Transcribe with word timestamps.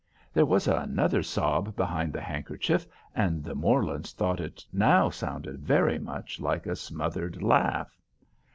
There 0.33 0.47
was 0.47 0.67
another 0.67 1.21
sob 1.21 1.75
behind 1.75 2.11
the 2.11 2.21
handkerchief, 2.21 2.87
and 3.13 3.43
the 3.43 3.53
Morlands 3.53 4.13
thought 4.13 4.39
it 4.39 4.65
now 4.73 5.11
sounded 5.11 5.61
very 5.61 5.99
much 5.99 6.39
like 6.39 6.65
a 6.65 6.75
smothered 6.75 7.43
laugh. 7.43 7.95